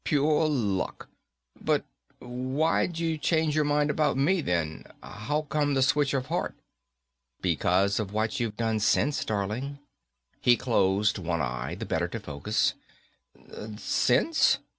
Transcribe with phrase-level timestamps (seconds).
[0.03, 1.09] Pure luck.
[1.63, 1.85] But
[2.17, 4.83] why'd you change your mind about me, then?
[5.03, 6.55] How come the switch of heart?"
[7.39, 9.77] "Because of what you've done since, darling."
[10.39, 12.73] He closed one eye, the better to focus.
[13.77, 14.57] "Since?"